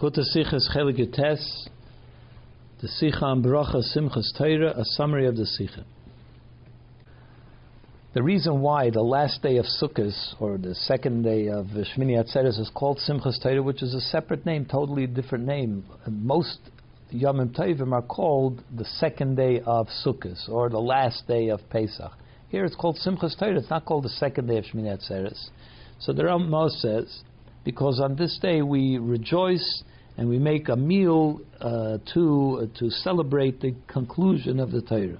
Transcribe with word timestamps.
Likutei 0.00 0.24
Sichas 0.34 0.74
Chelik 0.74 0.96
the 2.80 2.88
Sicha 2.88 3.22
and 3.22 3.44
Bracha 3.44 3.82
Simchas 3.94 4.32
Torah, 4.36 4.72
a 4.78 4.84
summary 4.84 5.26
of 5.26 5.36
the 5.36 5.42
Sicha. 5.42 5.84
The 8.14 8.22
reason 8.22 8.60
why 8.60 8.88
the 8.88 9.02
last 9.02 9.42
day 9.42 9.58
of 9.58 9.66
Sukkot, 9.66 10.14
or 10.40 10.56
the 10.56 10.74
second 10.74 11.24
day 11.24 11.48
of 11.48 11.66
Shmini 11.66 12.16
Atzeres, 12.16 12.58
is 12.58 12.70
called 12.74 12.98
Simchas 13.06 13.42
Torah, 13.42 13.62
which 13.62 13.82
is 13.82 13.92
a 13.92 14.00
separate 14.00 14.46
name, 14.46 14.64
totally 14.64 15.06
different 15.06 15.44
name. 15.44 15.84
Most 16.08 16.60
Yomim 17.12 17.54
Tovim 17.54 17.92
are 17.92 18.00
called 18.00 18.62
the 18.74 18.86
second 18.86 19.34
day 19.36 19.60
of 19.66 19.88
Sukkot, 20.02 20.48
or 20.48 20.70
the 20.70 20.80
last 20.80 21.28
day 21.28 21.48
of 21.48 21.60
Pesach. 21.68 22.12
Here 22.48 22.64
it's 22.64 22.76
called 22.76 22.96
Simchas 22.96 23.38
Torah. 23.38 23.58
It's 23.58 23.68
not 23.68 23.84
called 23.84 24.04
the 24.04 24.08
second 24.08 24.46
day 24.46 24.56
of 24.56 24.64
Shmini 24.64 24.96
Atzeres. 24.96 25.50
So 25.98 26.14
the 26.14 26.22
Rambam 26.22 26.70
says 26.70 27.22
because 27.64 28.00
on 28.00 28.16
this 28.16 28.38
day 28.40 28.62
we 28.62 28.98
rejoice 28.98 29.84
and 30.20 30.28
we 30.28 30.38
make 30.38 30.68
a 30.68 30.76
meal 30.76 31.40
uh, 31.62 31.96
to 32.12 32.68
uh, 32.74 32.78
to 32.78 32.90
celebrate 32.90 33.58
the 33.62 33.74
conclusion 33.88 34.60
of 34.60 34.70
the 34.70 34.82
Torah. 34.82 35.18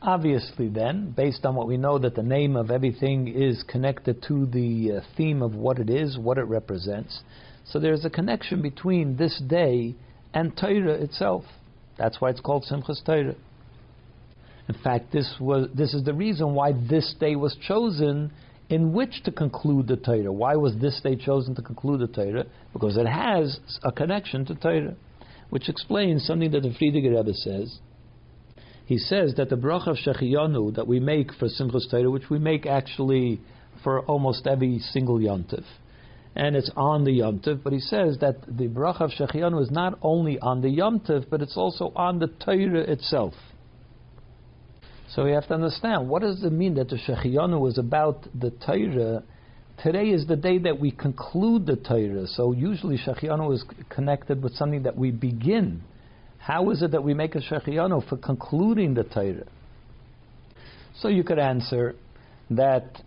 Obviously, 0.00 0.68
then, 0.68 1.10
based 1.10 1.44
on 1.44 1.56
what 1.56 1.66
we 1.66 1.76
know 1.76 1.98
that 1.98 2.14
the 2.14 2.22
name 2.22 2.54
of 2.54 2.70
everything 2.70 3.26
is 3.26 3.64
connected 3.68 4.22
to 4.28 4.46
the 4.46 4.98
uh, 4.98 5.00
theme 5.16 5.42
of 5.42 5.56
what 5.56 5.80
it 5.80 5.90
is, 5.90 6.16
what 6.16 6.38
it 6.38 6.44
represents, 6.44 7.22
so 7.64 7.80
there's 7.80 8.04
a 8.04 8.10
connection 8.10 8.62
between 8.62 9.16
this 9.16 9.42
day 9.48 9.96
and 10.32 10.56
Torah 10.56 10.94
itself. 10.94 11.42
That's 11.98 12.20
why 12.20 12.30
it's 12.30 12.40
called 12.40 12.66
Simchas 12.70 13.04
Torah. 13.04 13.34
In 14.68 14.76
fact, 14.84 15.10
this 15.10 15.34
was 15.40 15.68
this 15.74 15.92
is 15.92 16.04
the 16.04 16.14
reason 16.14 16.54
why 16.54 16.70
this 16.72 17.16
day 17.18 17.34
was 17.34 17.56
chosen 17.66 18.30
in 18.72 18.94
which 18.94 19.22
to 19.22 19.30
conclude 19.30 19.86
the 19.86 19.96
Torah. 19.96 20.32
Why 20.32 20.56
was 20.56 20.74
this 20.78 20.98
day 21.02 21.14
chosen 21.14 21.54
to 21.56 21.60
conclude 21.60 22.00
the 22.00 22.06
Torah? 22.06 22.46
Because 22.72 22.96
it 22.96 23.06
has 23.06 23.60
a 23.82 23.92
connection 23.92 24.46
to 24.46 24.54
Torah, 24.54 24.94
which 25.50 25.68
explains 25.68 26.24
something 26.24 26.50
that 26.52 26.62
the 26.62 26.70
Frierdiker 26.70 27.14
Rebbe 27.14 27.34
says. 27.34 27.80
He 28.86 28.96
says 28.96 29.34
that 29.36 29.50
the 29.50 29.56
bracha 29.56 29.88
of 29.88 29.98
Shechiyanu 29.98 30.74
that 30.76 30.86
we 30.86 31.00
make 31.00 31.34
for 31.34 31.48
Simchas 31.48 31.90
Torah, 31.90 32.10
which 32.10 32.30
we 32.30 32.38
make 32.38 32.64
actually 32.64 33.42
for 33.84 34.00
almost 34.06 34.46
every 34.46 34.78
single 34.78 35.18
yontif, 35.18 35.64
and 36.34 36.56
it's 36.56 36.70
on 36.74 37.04
the 37.04 37.10
yontif. 37.10 37.62
But 37.62 37.74
he 37.74 37.80
says 37.80 38.16
that 38.22 38.40
the 38.46 38.68
bracha 38.68 39.02
of 39.02 39.10
Shechiyanu 39.10 39.60
is 39.60 39.70
not 39.70 39.98
only 40.00 40.38
on 40.38 40.62
the 40.62 40.68
yontif, 40.68 41.26
but 41.28 41.42
it's 41.42 41.58
also 41.58 41.92
on 41.94 42.20
the 42.20 42.28
Torah 42.28 42.90
itself. 42.90 43.34
So 45.14 45.24
we 45.24 45.32
have 45.32 45.46
to 45.48 45.54
understand 45.54 46.08
what 46.08 46.22
does 46.22 46.42
it 46.42 46.52
mean 46.52 46.74
that 46.74 46.88
the 46.88 46.96
Shechiyanu 46.96 47.60
was 47.60 47.76
about 47.76 48.26
the 48.38 48.50
Torah. 48.50 49.22
Today 49.82 50.06
is 50.06 50.26
the 50.26 50.36
day 50.36 50.58
that 50.58 50.80
we 50.80 50.90
conclude 50.90 51.66
the 51.66 51.76
Torah. 51.76 52.26
So 52.26 52.52
usually 52.52 52.96
Shechiyanu 52.96 53.52
is 53.52 53.64
connected 53.90 54.42
with 54.42 54.54
something 54.54 54.84
that 54.84 54.96
we 54.96 55.10
begin. 55.10 55.82
How 56.38 56.70
is 56.70 56.82
it 56.82 56.92
that 56.92 57.04
we 57.04 57.12
make 57.12 57.34
a 57.34 57.40
Shechiyanu 57.40 58.08
for 58.08 58.16
concluding 58.16 58.94
the 58.94 59.04
Torah? 59.04 59.46
So 60.98 61.08
you 61.08 61.24
could 61.24 61.38
answer 61.38 61.94
that 62.50 63.02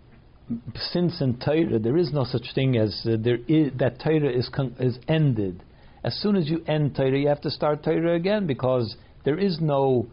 since 0.76 1.22
in 1.22 1.40
Torah 1.44 1.80
there 1.80 1.98
is 1.98 2.14
no 2.14 2.24
such 2.24 2.54
thing 2.54 2.78
as 2.78 3.02
uh, 3.06 3.18
there 3.20 3.40
is 3.48 3.72
that 3.80 4.00
Torah 4.00 4.32
is 4.32 4.48
con- 4.50 4.76
is 4.80 5.00
ended. 5.08 5.64
As 6.04 6.16
soon 6.22 6.36
as 6.36 6.48
you 6.48 6.64
end 6.68 6.96
Torah, 6.96 7.18
you 7.18 7.30
have 7.30 7.42
to 7.42 7.50
start 7.50 7.84
Torah 7.84 8.14
again 8.14 8.46
because 8.46 8.96
there 9.24 9.40
is 9.40 9.60
no 9.60 10.06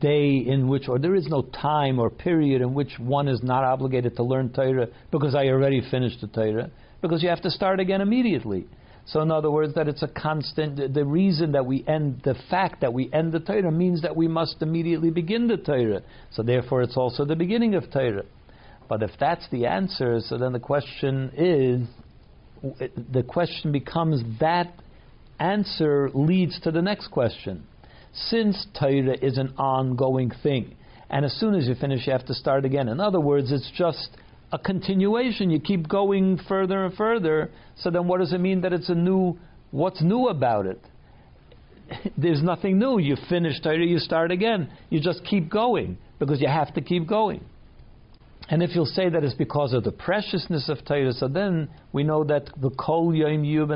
day 0.00 0.36
in 0.36 0.68
which, 0.68 0.88
or 0.88 0.98
there 0.98 1.14
is 1.14 1.26
no 1.28 1.42
time 1.42 1.98
or 1.98 2.10
period 2.10 2.62
in 2.62 2.74
which 2.74 2.98
one 2.98 3.28
is 3.28 3.42
not 3.42 3.64
obligated 3.64 4.16
to 4.16 4.22
learn 4.22 4.52
Torah 4.52 4.88
because 5.10 5.34
I 5.34 5.46
already 5.48 5.82
finished 5.90 6.20
the 6.20 6.26
Torah, 6.26 6.70
because 7.00 7.22
you 7.22 7.28
have 7.28 7.42
to 7.42 7.50
start 7.50 7.80
again 7.80 8.00
immediately. 8.00 8.66
So, 9.04 9.20
in 9.20 9.32
other 9.32 9.50
words, 9.50 9.74
that 9.74 9.88
it's 9.88 10.02
a 10.02 10.08
constant. 10.08 10.94
The 10.94 11.04
reason 11.04 11.52
that 11.52 11.66
we 11.66 11.84
end, 11.88 12.20
the 12.24 12.36
fact 12.48 12.82
that 12.82 12.92
we 12.92 13.12
end 13.12 13.32
the 13.32 13.40
Torah 13.40 13.72
means 13.72 14.02
that 14.02 14.14
we 14.14 14.28
must 14.28 14.62
immediately 14.62 15.10
begin 15.10 15.48
the 15.48 15.56
Torah. 15.56 16.02
So, 16.30 16.44
therefore, 16.44 16.82
it's 16.82 16.96
also 16.96 17.24
the 17.24 17.34
beginning 17.34 17.74
of 17.74 17.90
Torah. 17.90 18.24
But 18.88 19.02
if 19.02 19.10
that's 19.18 19.48
the 19.50 19.66
answer, 19.66 20.20
so 20.20 20.38
then 20.38 20.52
the 20.52 20.60
question 20.60 21.32
is, 21.36 21.88
the 23.12 23.24
question 23.24 23.72
becomes 23.72 24.22
that 24.38 24.72
answer 25.40 26.08
leads 26.14 26.60
to 26.60 26.70
the 26.70 26.82
next 26.82 27.08
question 27.08 27.66
since 28.12 28.66
Torah 28.78 29.16
is 29.20 29.38
an 29.38 29.54
ongoing 29.58 30.30
thing. 30.42 30.76
And 31.10 31.24
as 31.24 31.32
soon 31.38 31.54
as 31.54 31.66
you 31.66 31.74
finish, 31.74 32.06
you 32.06 32.12
have 32.12 32.26
to 32.26 32.34
start 32.34 32.64
again. 32.64 32.88
In 32.88 33.00
other 33.00 33.20
words, 33.20 33.52
it's 33.52 33.70
just 33.76 34.16
a 34.52 34.58
continuation. 34.58 35.50
You 35.50 35.60
keep 35.60 35.88
going 35.88 36.38
further 36.48 36.84
and 36.84 36.94
further. 36.94 37.50
So 37.76 37.90
then 37.90 38.06
what 38.06 38.20
does 38.20 38.32
it 38.32 38.38
mean 38.38 38.62
that 38.62 38.72
it's 38.72 38.88
a 38.88 38.94
new, 38.94 39.38
what's 39.70 40.02
new 40.02 40.28
about 40.28 40.66
it? 40.66 40.80
There's 42.16 42.42
nothing 42.42 42.78
new. 42.78 42.98
You 42.98 43.16
finish 43.28 43.60
Torah, 43.60 43.84
you 43.84 43.98
start 43.98 44.30
again. 44.30 44.70
You 44.90 45.00
just 45.00 45.24
keep 45.24 45.50
going 45.50 45.98
because 46.18 46.40
you 46.40 46.48
have 46.48 46.72
to 46.74 46.80
keep 46.80 47.06
going. 47.06 47.44
And 48.48 48.62
if 48.62 48.74
you'll 48.74 48.86
say 48.86 49.08
that 49.08 49.24
it's 49.24 49.34
because 49.34 49.72
of 49.72 49.84
the 49.84 49.92
preciousness 49.92 50.68
of 50.68 50.84
Torah, 50.84 51.12
so 51.12 51.28
then 51.28 51.68
we 51.92 52.02
know 52.02 52.24
that 52.24 52.50
the 52.60 52.70
Kol 52.70 53.14
Yom 53.14 53.44
Yu 53.44 53.66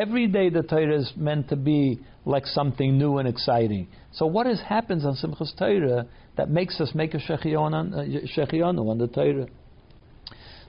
Every 0.00 0.28
day 0.28 0.48
the 0.48 0.62
Torah 0.62 0.96
is 0.96 1.12
meant 1.16 1.48
to 1.48 1.56
be 1.56 1.98
like 2.24 2.46
something 2.46 2.96
new 2.98 3.18
and 3.18 3.26
exciting. 3.26 3.88
So 4.12 4.26
what 4.26 4.46
has 4.46 4.60
happens 4.60 5.04
on 5.04 5.16
Simchas 5.16 5.56
Torah 5.58 6.06
that 6.36 6.48
makes 6.48 6.80
us 6.80 6.92
make 6.94 7.14
a 7.14 7.18
Shechianu 7.18 7.92
uh, 7.96 8.90
on 8.90 8.98
the 8.98 9.08
Torah? 9.08 9.48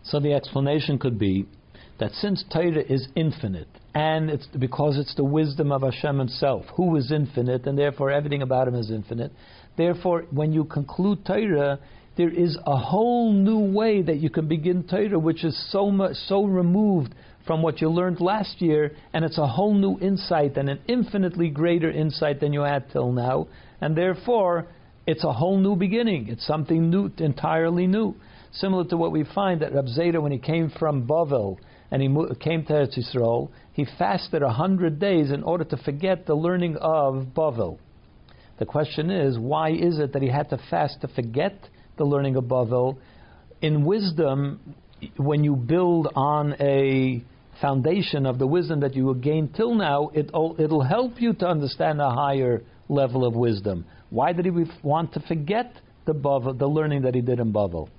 So 0.03 0.19
the 0.19 0.33
explanation 0.33 0.97
could 0.97 1.19
be 1.19 1.45
that 1.99 2.11
since 2.13 2.43
Torah 2.51 2.81
is 2.81 3.07
infinite, 3.15 3.67
and 3.93 4.31
it's 4.31 4.47
because 4.47 4.97
it's 4.97 5.13
the 5.15 5.23
wisdom 5.23 5.71
of 5.71 5.83
Hashem 5.83 6.17
Himself, 6.17 6.65
who 6.75 6.95
is 6.95 7.11
infinite, 7.11 7.67
and 7.67 7.77
therefore 7.77 8.09
everything 8.09 8.41
about 8.41 8.67
Him 8.67 8.75
is 8.75 8.89
infinite. 8.89 9.31
Therefore, 9.77 10.25
when 10.31 10.53
you 10.53 10.63
conclude 10.63 11.23
Torah, 11.23 11.77
there 12.17 12.29
is 12.29 12.57
a 12.65 12.77
whole 12.77 13.31
new 13.31 13.59
way 13.59 14.01
that 14.01 14.17
you 14.17 14.31
can 14.31 14.47
begin 14.47 14.87
Torah, 14.87 15.19
which 15.19 15.43
is 15.43 15.71
so 15.71 15.91
much 15.91 16.15
so 16.15 16.45
removed 16.45 17.13
from 17.49 17.63
what 17.63 17.81
you 17.81 17.89
learned 17.89 18.21
last 18.21 18.61
year, 18.61 18.91
and 19.11 19.25
it's 19.25 19.39
a 19.39 19.47
whole 19.47 19.73
new 19.73 19.97
insight 19.99 20.55
and 20.55 20.69
an 20.69 20.79
infinitely 20.87 21.49
greater 21.49 21.89
insight 21.89 22.39
than 22.39 22.53
you 22.53 22.61
had 22.61 22.87
till 22.91 23.11
now, 23.11 23.47
and 23.81 23.97
therefore 23.97 24.67
it's 25.07 25.23
a 25.23 25.33
whole 25.33 25.57
new 25.57 25.75
beginning. 25.75 26.27
It's 26.27 26.45
something 26.45 26.91
new, 26.91 27.09
entirely 27.17 27.87
new. 27.87 28.13
Similar 28.51 28.85
to 28.89 28.97
what 28.97 29.11
we 29.11 29.23
find 29.33 29.63
that 29.63 29.73
Rab 29.73 29.85
Zera, 29.85 30.21
when 30.21 30.31
he 30.31 30.37
came 30.37 30.71
from 30.77 31.07
Bavel 31.07 31.57
and 31.89 32.03
he 32.03 32.35
came 32.39 32.65
to 32.65 32.73
Eretz 32.73 32.99
Yisrael, 32.99 33.49
he 33.73 33.87
fasted 33.97 34.43
a 34.43 34.53
hundred 34.53 34.99
days 34.99 35.31
in 35.31 35.41
order 35.41 35.63
to 35.63 35.77
forget 35.77 36.27
the 36.27 36.35
learning 36.35 36.77
of 36.77 37.29
Bavel. 37.35 37.79
The 38.59 38.67
question 38.67 39.09
is, 39.09 39.39
why 39.39 39.71
is 39.71 39.97
it 39.97 40.13
that 40.13 40.21
he 40.21 40.29
had 40.29 40.51
to 40.51 40.59
fast 40.69 41.01
to 41.01 41.07
forget 41.07 41.67
the 41.97 42.03
learning 42.03 42.35
of 42.35 42.43
Bavel? 42.43 42.97
In 43.59 43.85
wisdom, 43.85 44.75
when 45.17 45.43
you 45.43 45.55
build 45.55 46.09
on 46.15 46.53
a 46.59 47.23
foundation 47.61 48.25
of 48.25 48.39
the 48.39 48.47
wisdom 48.47 48.79
that 48.81 48.95
you 48.95 49.07
have 49.09 49.21
gained 49.21 49.55
till 49.55 49.75
now, 49.75 50.11
it'll, 50.13 50.55
it'll 50.59 50.83
help 50.83 51.19
you 51.21 51.33
to 51.33 51.47
understand 51.47 52.01
a 52.01 52.09
higher 52.09 52.61
level 52.87 53.25
of 53.25 53.35
wisdom. 53.35 53.85
Why 54.09 54.33
did 54.33 54.45
he 54.45 54.51
want 54.83 55.13
to 55.13 55.19
forget 55.21 55.73
the, 56.05 56.13
Bavel, 56.13 56.57
the 56.57 56.67
learning 56.67 57.03
that 57.03 57.15
he 57.15 57.21
did 57.21 57.39
in 57.39 57.53
Bavel? 57.53 57.89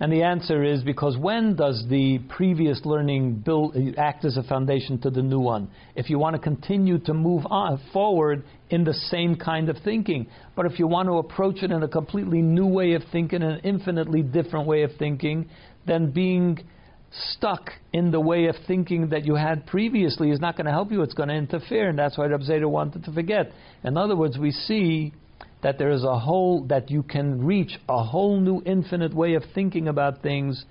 And 0.00 0.12
the 0.12 0.24
answer 0.24 0.64
is 0.64 0.82
because 0.82 1.16
when 1.16 1.54
does 1.54 1.84
the 1.88 2.18
previous 2.28 2.80
learning 2.84 3.42
build, 3.44 3.76
act 3.96 4.24
as 4.24 4.36
a 4.36 4.42
foundation 4.42 4.98
to 5.02 5.10
the 5.10 5.22
new 5.22 5.38
one? 5.38 5.68
If 5.94 6.10
you 6.10 6.18
want 6.18 6.34
to 6.34 6.42
continue 6.42 6.98
to 7.00 7.14
move 7.14 7.44
on 7.48 7.80
forward 7.92 8.42
in 8.70 8.82
the 8.82 8.94
same 8.94 9.36
kind 9.36 9.68
of 9.68 9.76
thinking, 9.84 10.26
but 10.56 10.66
if 10.66 10.80
you 10.80 10.88
want 10.88 11.08
to 11.08 11.18
approach 11.18 11.62
it 11.62 11.70
in 11.70 11.84
a 11.84 11.88
completely 11.88 12.42
new 12.42 12.66
way 12.66 12.94
of 12.94 13.02
thinking, 13.12 13.42
an 13.42 13.60
infinitely 13.62 14.22
different 14.22 14.66
way 14.66 14.82
of 14.82 14.90
thinking, 14.98 15.48
then 15.86 16.10
being 16.10 16.58
stuck 17.12 17.70
in 17.92 18.10
the 18.10 18.20
way 18.20 18.46
of 18.46 18.56
thinking 18.66 19.10
that 19.10 19.24
you 19.24 19.34
had 19.34 19.66
previously 19.66 20.30
is 20.30 20.40
not 20.40 20.56
going 20.56 20.66
to 20.66 20.72
help 20.72 20.90
you. 20.90 21.02
It's 21.02 21.14
going 21.14 21.28
to 21.28 21.34
interfere, 21.34 21.88
and 21.88 21.98
that's 21.98 22.16
why 22.16 22.26
Reb 22.26 22.40
Zera 22.40 22.68
wanted 22.68 23.04
to 23.04 23.12
forget. 23.12 23.52
In 23.84 23.96
other 23.96 24.16
words, 24.16 24.38
we 24.38 24.50
see 24.50 25.12
that 25.62 25.78
there 25.78 25.90
is 25.90 26.04
a 26.04 26.18
whole 26.18 26.64
that 26.68 26.90
you 26.90 27.02
can 27.02 27.44
reach 27.44 27.78
a 27.88 28.02
whole 28.02 28.40
new 28.40 28.62
infinite 28.64 29.14
way 29.14 29.34
of 29.34 29.44
thinking 29.54 29.88
about 29.88 30.22
things, 30.22 30.64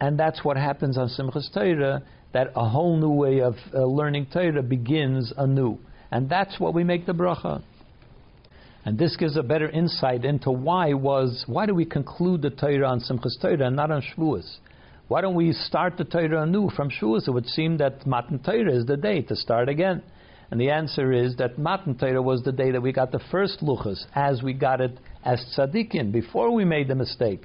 and 0.00 0.18
that's 0.18 0.44
what 0.44 0.56
happens 0.56 0.96
on 0.98 1.08
Simchas 1.08 1.52
Torah. 1.52 2.02
That 2.32 2.48
a 2.56 2.68
whole 2.68 2.96
new 2.96 3.12
way 3.12 3.42
of 3.42 3.54
uh, 3.72 3.84
learning 3.84 4.26
Torah 4.32 4.62
begins 4.62 5.32
anew, 5.36 5.78
and 6.10 6.28
that's 6.28 6.58
what 6.58 6.74
we 6.74 6.82
make 6.82 7.06
the 7.06 7.12
bracha. 7.12 7.62
And 8.84 8.98
this 8.98 9.16
gives 9.16 9.36
a 9.36 9.42
better 9.42 9.70
insight 9.70 10.24
into 10.24 10.50
why 10.50 10.94
was 10.94 11.44
why 11.46 11.66
do 11.66 11.74
we 11.74 11.84
conclude 11.84 12.42
the 12.42 12.50
Torah 12.50 12.88
on 12.88 13.00
Simchas 13.00 13.40
Torah 13.40 13.66
and 13.66 13.76
not 13.76 13.90
on 13.90 14.02
Shavuos? 14.02 14.56
Why 15.06 15.20
don't 15.20 15.34
we 15.34 15.52
start 15.52 15.98
the 15.98 16.04
Torah 16.04 16.42
anew 16.42 16.70
from 16.70 16.88
Shavuos? 16.88 17.28
It 17.28 17.32
would 17.32 17.46
seem 17.46 17.76
that 17.76 18.06
Matan 18.06 18.38
Torah 18.38 18.72
is 18.72 18.86
the 18.86 18.96
day 18.96 19.20
to 19.22 19.36
start 19.36 19.68
again. 19.68 20.02
And 20.50 20.58
the 20.58 20.70
answer 20.70 21.12
is 21.12 21.36
that 21.36 21.58
Matan 21.58 21.98
Torah 21.98 22.22
was 22.22 22.42
the 22.42 22.52
day 22.52 22.70
that 22.70 22.80
we 22.80 22.90
got 22.90 23.12
the 23.12 23.20
first 23.30 23.60
luchas, 23.60 24.02
as 24.14 24.42
we 24.42 24.54
got 24.54 24.80
it 24.80 24.98
as 25.22 25.44
tzaddikim, 25.56 26.10
before 26.10 26.52
we 26.52 26.64
made 26.64 26.88
the 26.88 26.94
mistake. 26.94 27.42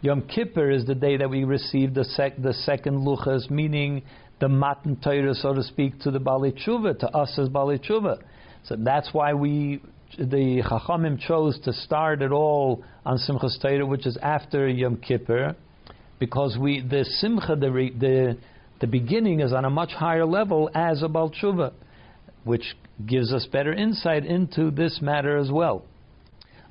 Yom 0.00 0.22
Kippur 0.22 0.70
is 0.70 0.86
the 0.86 0.94
day 0.94 1.18
that 1.18 1.28
we 1.28 1.44
received 1.44 1.94
the, 1.94 2.04
sec- 2.04 2.40
the 2.40 2.54
second 2.54 3.06
luchas, 3.06 3.50
meaning 3.50 4.02
the 4.40 4.48
matan 4.48 4.96
Torah, 4.96 5.34
so 5.34 5.52
to 5.52 5.62
speak, 5.62 6.00
to 6.00 6.10
the 6.10 6.18
Bali 6.18 6.52
Tshuva, 6.52 6.98
to 6.98 7.08
us 7.08 7.38
as 7.38 7.50
Bali 7.50 7.78
Tshuva. 7.78 8.22
So 8.64 8.76
that's 8.78 9.12
why 9.12 9.34
we, 9.34 9.82
the 10.18 10.62
Chachamim 10.62 11.20
chose 11.20 11.60
to 11.64 11.74
start 11.74 12.22
it 12.22 12.32
all 12.32 12.82
on 13.04 13.18
Simchas 13.18 13.60
Torah, 13.60 13.84
which 13.84 14.06
is 14.06 14.16
after 14.22 14.66
Yom 14.66 14.96
Kippur, 14.96 15.54
because 16.22 16.56
we 16.56 16.80
the 16.80 17.04
Simcha, 17.04 17.56
the, 17.56 17.90
the, 17.98 18.38
the 18.80 18.86
beginning 18.86 19.40
is 19.40 19.52
on 19.52 19.64
a 19.64 19.70
much 19.70 19.90
higher 19.90 20.24
level 20.24 20.70
as 20.72 21.02
a 21.02 21.08
Bal 21.08 21.30
Tshuva, 21.30 21.72
which 22.44 22.76
gives 23.04 23.32
us 23.32 23.44
better 23.50 23.72
insight 23.72 24.24
into 24.24 24.70
this 24.70 25.00
matter 25.02 25.36
as 25.36 25.50
well 25.50 25.84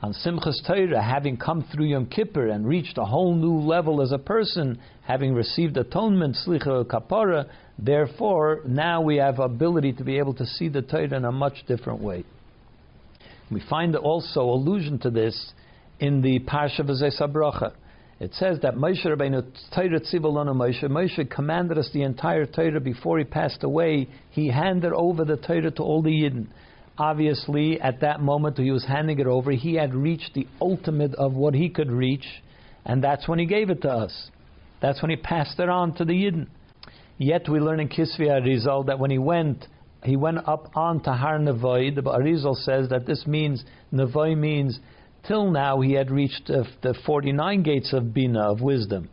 on 0.01 0.13
Simchas 0.13 0.65
Torah, 0.65 1.01
having 1.01 1.35
come 1.35 1.63
through 1.71 1.87
Yom 1.87 2.05
Kippur 2.05 2.47
and 2.47 2.65
reached 2.65 2.97
a 2.97 3.03
whole 3.03 3.35
new 3.35 3.59
level 3.59 4.01
as 4.01 4.13
a 4.13 4.17
person, 4.17 4.79
having 5.03 5.33
received 5.33 5.75
atonement, 5.75 6.37
slicha 6.47 6.85
kapara, 6.85 7.47
therefore 7.77 8.61
now 8.65 9.01
we 9.01 9.17
have 9.17 9.39
ability 9.39 9.91
to 9.93 10.03
be 10.05 10.17
able 10.17 10.33
to 10.33 10.45
see 10.45 10.69
the 10.69 10.81
Torah 10.81 11.17
in 11.17 11.25
a 11.25 11.31
much 11.31 11.65
different 11.67 12.01
way. 12.01 12.23
We 13.51 13.61
find 13.69 13.95
also 13.97 14.43
allusion 14.43 14.97
to 14.99 15.11
this 15.11 15.51
in 15.99 16.21
the 16.21 16.39
Parsha 16.39 16.81
V'Zei 16.81 17.11
It 18.21 18.33
says 18.35 18.59
that 18.61 18.75
Moshe 18.75 19.05
Rabbeinu 19.05 19.43
Torah 19.75 19.99
Tzivalonu 19.99 20.55
Moshe, 20.55 20.83
Moshe 20.83 21.29
commanded 21.29 21.77
us 21.77 21.89
the 21.91 22.03
entire 22.03 22.45
Torah 22.45 22.79
before 22.79 23.17
he 23.17 23.25
passed 23.25 23.63
away. 23.63 24.07
He 24.29 24.47
handed 24.47 24.93
over 24.93 25.25
the 25.25 25.37
Torah 25.37 25.71
to 25.71 25.83
all 25.83 26.01
the 26.01 26.11
Yidden 26.11 26.47
obviously, 27.01 27.81
at 27.81 28.01
that 28.01 28.21
moment 28.21 28.57
he 28.57 28.71
was 28.71 28.85
handing 28.85 29.19
it 29.19 29.27
over, 29.27 29.51
he 29.51 29.73
had 29.73 29.93
reached 29.93 30.33
the 30.33 30.47
ultimate 30.61 31.15
of 31.15 31.33
what 31.33 31.53
he 31.53 31.69
could 31.69 31.91
reach, 31.91 32.25
and 32.85 33.03
that's 33.03 33.27
when 33.27 33.39
he 33.39 33.45
gave 33.45 33.69
it 33.69 33.81
to 33.81 33.89
us. 33.89 34.29
That's 34.81 35.01
when 35.01 35.09
he 35.09 35.17
passed 35.17 35.59
it 35.59 35.69
on 35.69 35.95
to 35.95 36.05
the 36.05 36.13
Yidden. 36.13 36.47
Yet 37.17 37.49
we 37.49 37.59
learn 37.59 37.79
in 37.79 37.89
Kisvi 37.89 38.27
Arizal 38.27 38.85
that 38.87 38.99
when 38.99 39.11
he 39.11 39.17
went, 39.17 39.65
he 40.03 40.15
went 40.15 40.47
up 40.47 40.75
on 40.75 41.01
to 41.03 41.11
Har 41.11 41.37
Nevoy. 41.37 41.93
The 41.93 42.01
Arizal 42.01 42.55
says 42.55 42.89
that 42.89 43.05
this 43.05 43.27
means, 43.27 43.63
Nevoy 43.91 44.35
means, 44.35 44.79
till 45.27 45.51
now 45.51 45.81
he 45.81 45.93
had 45.93 46.11
reached 46.11 46.47
the 46.47 46.95
49 47.05 47.63
gates 47.63 47.93
of 47.93 48.13
Bina, 48.13 48.51
of 48.51 48.61
wisdom. 48.61 49.09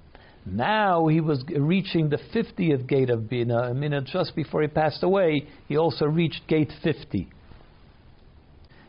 Now 0.46 1.08
he 1.08 1.20
was 1.20 1.44
reaching 1.48 2.08
the 2.08 2.18
50th 2.34 2.86
gate 2.88 3.10
of 3.10 3.28
Bina. 3.28 3.62
I 3.62 3.72
mean, 3.72 3.92
just 4.10 4.34
before 4.34 4.62
he 4.62 4.68
passed 4.68 5.02
away, 5.02 5.46
he 5.66 5.76
also 5.76 6.06
reached 6.06 6.46
gate 6.48 6.72
50. 6.82 7.28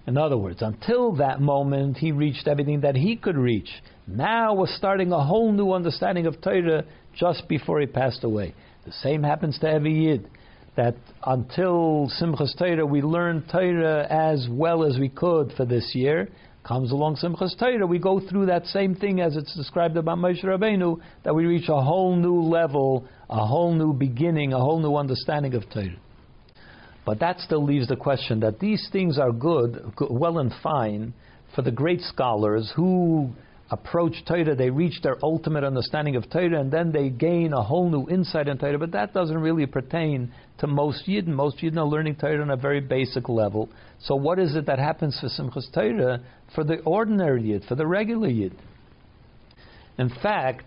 In 0.07 0.17
other 0.17 0.37
words, 0.37 0.61
until 0.61 1.17
that 1.17 1.39
moment, 1.41 1.97
he 1.97 2.11
reached 2.11 2.47
everything 2.47 2.81
that 2.81 2.95
he 2.95 3.15
could 3.15 3.37
reach. 3.37 3.69
Now 4.07 4.55
was 4.55 4.73
starting 4.75 5.11
a 5.11 5.23
whole 5.23 5.51
new 5.51 5.71
understanding 5.71 6.25
of 6.25 6.41
Torah 6.41 6.85
just 7.15 7.47
before 7.47 7.79
he 7.79 7.85
passed 7.85 8.23
away. 8.23 8.55
The 8.85 8.91
same 8.91 9.21
happens 9.21 9.59
to 9.59 9.69
every 9.69 10.05
Yid. 10.05 10.27
That 10.77 10.95
until 11.25 12.09
Simchas 12.19 12.57
Torah, 12.57 12.85
we 12.85 13.01
learned 13.01 13.49
Torah 13.51 14.07
as 14.09 14.47
well 14.49 14.83
as 14.85 14.97
we 14.97 15.09
could 15.09 15.51
for 15.57 15.65
this 15.65 15.91
year. 15.93 16.29
Comes 16.63 16.91
along 16.91 17.15
Simchas 17.15 17.57
Torah, 17.57 17.87
we 17.87 17.99
go 17.99 18.19
through 18.19 18.47
that 18.47 18.65
same 18.67 18.93
thing 18.93 19.21
as 19.21 19.37
it's 19.37 19.55
described 19.55 19.95
about 19.97 20.17
Moshe 20.17 20.43
Rabbeinu, 20.43 20.99
that 21.23 21.33
we 21.33 21.45
reach 21.45 21.69
a 21.69 21.81
whole 21.81 22.15
new 22.15 22.41
level, 22.41 23.05
a 23.29 23.45
whole 23.45 23.73
new 23.73 23.93
beginning, 23.93 24.53
a 24.53 24.59
whole 24.59 24.79
new 24.79 24.95
understanding 24.95 25.53
of 25.55 25.63
Torah. 25.69 25.95
But 27.05 27.19
that 27.21 27.39
still 27.39 27.63
leaves 27.63 27.87
the 27.87 27.95
question 27.95 28.41
that 28.41 28.59
these 28.59 28.87
things 28.91 29.17
are 29.17 29.31
good, 29.31 29.93
well 30.09 30.37
and 30.39 30.51
fine 30.61 31.13
for 31.55 31.61
the 31.61 31.71
great 31.71 32.01
scholars 32.01 32.71
who 32.75 33.31
approach 33.71 34.13
Torah, 34.27 34.55
they 34.55 34.69
reach 34.69 35.01
their 35.01 35.17
ultimate 35.23 35.63
understanding 35.63 36.15
of 36.15 36.29
Torah, 36.29 36.59
and 36.59 36.71
then 36.71 36.91
they 36.91 37.09
gain 37.09 37.53
a 37.53 37.61
whole 37.61 37.89
new 37.89 38.09
insight 38.09 38.47
in 38.47 38.57
Torah. 38.57 38.79
But 38.79 38.91
that 38.91 39.13
doesn't 39.13 39.37
really 39.37 39.65
pertain 39.65 40.31
to 40.59 40.67
most 40.67 41.07
Yidden. 41.07 41.27
Most 41.27 41.57
Yidden 41.57 41.77
are 41.77 41.85
learning 41.85 42.15
Torah 42.15 42.41
on 42.41 42.49
a 42.49 42.57
very 42.57 42.81
basic 42.81 43.29
level. 43.29 43.69
So 44.01 44.15
what 44.15 44.39
is 44.39 44.55
it 44.55 44.65
that 44.65 44.79
happens 44.79 45.19
for 45.19 45.27
Simchas 45.27 45.71
Torah 45.73 46.21
for 46.55 46.63
the 46.63 46.79
ordinary 46.81 47.43
Yid, 47.43 47.63
for 47.65 47.75
the 47.75 47.85
regular 47.85 48.29
Yid? 48.29 48.55
In 49.97 50.09
fact, 50.09 50.65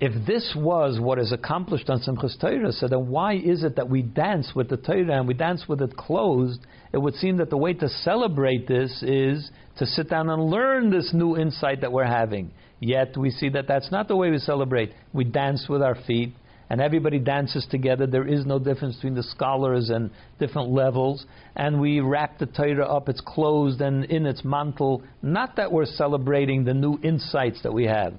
if 0.00 0.26
this 0.26 0.54
was 0.56 0.98
what 0.98 1.18
is 1.18 1.30
accomplished 1.30 1.90
on 1.90 2.00
Simchas 2.00 2.40
Torah, 2.40 2.72
so 2.72 2.88
then 2.88 3.08
why 3.08 3.34
is 3.34 3.62
it 3.64 3.76
that 3.76 3.90
we 3.90 4.00
dance 4.00 4.52
with 4.54 4.70
the 4.70 4.78
Torah 4.78 5.18
and 5.18 5.28
we 5.28 5.34
dance 5.34 5.66
with 5.68 5.82
it 5.82 5.94
closed? 5.94 6.60
It 6.92 6.98
would 6.98 7.14
seem 7.16 7.36
that 7.36 7.50
the 7.50 7.58
way 7.58 7.74
to 7.74 7.88
celebrate 7.88 8.66
this 8.66 9.02
is 9.02 9.50
to 9.76 9.84
sit 9.84 10.08
down 10.08 10.30
and 10.30 10.50
learn 10.50 10.90
this 10.90 11.12
new 11.12 11.36
insight 11.36 11.82
that 11.82 11.92
we're 11.92 12.06
having. 12.06 12.50
Yet 12.80 13.14
we 13.18 13.30
see 13.30 13.50
that 13.50 13.68
that's 13.68 13.92
not 13.92 14.08
the 14.08 14.16
way 14.16 14.30
we 14.30 14.38
celebrate. 14.38 14.94
We 15.12 15.24
dance 15.24 15.66
with 15.68 15.82
our 15.82 15.96
feet, 16.06 16.32
and 16.70 16.80
everybody 16.80 17.18
dances 17.18 17.66
together. 17.70 18.06
There 18.06 18.26
is 18.26 18.46
no 18.46 18.58
difference 18.58 18.94
between 18.94 19.16
the 19.16 19.22
scholars 19.22 19.90
and 19.90 20.10
different 20.38 20.70
levels. 20.70 21.26
And 21.56 21.78
we 21.78 22.00
wrap 22.00 22.38
the 22.38 22.46
Torah 22.46 22.86
up, 22.86 23.10
it's 23.10 23.20
closed 23.20 23.82
and 23.82 24.06
in 24.06 24.24
its 24.24 24.44
mantle. 24.44 25.02
Not 25.20 25.56
that 25.56 25.70
we're 25.70 25.84
celebrating 25.84 26.64
the 26.64 26.72
new 26.72 26.98
insights 27.02 27.60
that 27.64 27.72
we 27.74 27.84
have. 27.84 28.14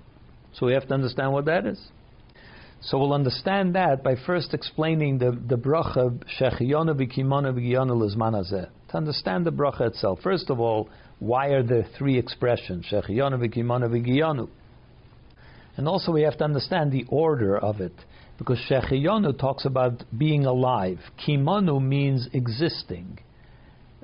So 0.54 0.66
we 0.66 0.74
have 0.74 0.88
to 0.88 0.94
understand 0.94 1.32
what 1.34 1.46
that 1.46 1.66
is. 1.66 1.80
So 2.84 2.98
we'll 2.98 3.14
understand 3.14 3.76
that 3.76 4.04
by 4.04 4.16
first 4.16 4.54
explaining 4.54 5.20
the, 5.20 5.32
the 5.32 5.56
bracha 5.56 6.24
Shechiyonu 6.40 6.96
v'kimonu 6.96 7.54
v'giyonu 7.54 7.92
lizman 7.92 8.70
To 8.90 8.98
understand 8.98 9.46
the 9.46 9.52
bracha 9.52 9.82
itself, 9.82 10.20
first 10.24 10.50
of 10.50 10.60
all, 10.60 10.90
why 11.20 11.50
are 11.50 11.62
there 11.62 11.86
three 11.98 12.18
expressions? 12.18 12.88
Shechiyonu 12.92 13.40
v'kimonu 13.40 13.88
v'giyonu. 13.90 14.50
And 15.78 15.88
also 15.88 16.12
we 16.12 16.24
have 16.24 16.38
to 16.40 16.44
understand 16.44 16.92
the 16.92 17.06
order 17.08 17.56
of 17.58 17.82
it. 17.82 17.94
Because 18.40 18.60
Shechiyonu 18.68 19.38
talks 19.38 19.66
about 19.66 20.04
being 20.18 20.46
alive. 20.46 21.00
Kimonu 21.24 21.80
means 21.80 22.28
existing 22.34 23.20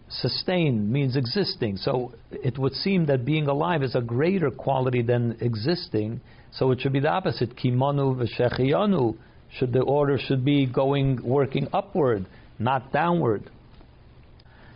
sustain 0.10 0.92
means 0.92 1.16
existing. 1.16 1.78
So 1.78 2.14
it 2.32 2.58
would 2.58 2.74
seem 2.74 3.06
that 3.08 3.26
being 3.26 3.48
alive 3.48 3.84
is 3.84 3.96
a 3.96 4.02
greater 4.02 4.50
quality 4.50 5.02
than 5.02 5.38
existing. 5.42 6.22
So 6.52 6.72
it 6.72 6.82
should 6.82 6.94
be 6.94 7.00
the 7.00 7.10
opposite. 7.10 7.56
Kimonu 7.56 8.16
v'shechiyanu. 8.16 9.18
Should 9.58 9.74
the 9.74 9.82
order 9.82 10.18
should 10.18 10.44
be 10.44 10.66
going 10.66 11.22
working 11.24 11.68
upward, 11.72 12.26
not 12.60 12.92
downward. 12.92 13.50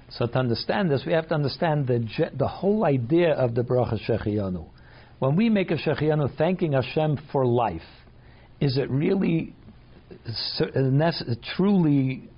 So 0.09 0.27
to 0.27 0.39
understand 0.39 0.89
this, 0.89 1.03
we 1.05 1.13
have 1.13 1.27
to 1.29 1.35
understand 1.35 1.87
the 1.87 2.29
the 2.37 2.47
whole 2.47 2.85
idea 2.85 3.33
of 3.33 3.53
the 3.55 3.63
bracha 3.63 3.99
shechiyanu. 4.07 4.65
When 5.19 5.35
we 5.35 5.49
make 5.49 5.71
a 5.71 5.75
shechiyanu 5.75 6.37
thanking 6.37 6.73
Hashem 6.73 7.17
for 7.31 7.45
life, 7.45 7.81
is 8.59 8.77
it 8.77 8.89
really 8.89 9.53
truly 11.55 12.29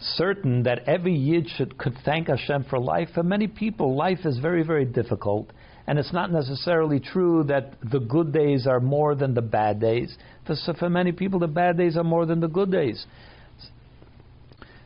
certain 0.00 0.62
that 0.64 0.80
every 0.88 1.14
Yid 1.14 1.48
should 1.48 1.78
could 1.78 1.96
thank 2.04 2.28
Hashem 2.28 2.64
for 2.64 2.78
life. 2.78 3.08
For 3.14 3.22
many 3.22 3.46
people, 3.46 3.96
life 3.96 4.20
is 4.24 4.38
very, 4.38 4.62
very 4.62 4.84
difficult, 4.84 5.50
and 5.86 5.98
it's 5.98 6.12
not 6.12 6.30
necessarily 6.32 7.00
true 7.00 7.44
that 7.44 7.74
the 7.90 8.00
good 8.00 8.32
days 8.32 8.66
are 8.66 8.80
more 8.80 9.14
than 9.14 9.34
the 9.34 9.42
bad 9.42 9.80
days. 9.80 10.16
For, 10.46 10.74
for 10.74 10.90
many 10.90 11.12
people, 11.12 11.38
the 11.38 11.48
bad 11.48 11.76
days 11.76 11.96
are 11.96 12.04
more 12.04 12.26
than 12.26 12.40
the 12.40 12.48
good 12.48 12.70
days. 12.70 13.06